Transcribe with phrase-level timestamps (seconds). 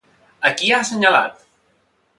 [0.49, 1.49] A qui ha assenyalat?